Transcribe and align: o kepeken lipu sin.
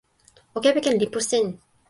o 0.57 0.63
kepeken 0.63 0.99
lipu 1.01 1.19
sin. 1.29 1.47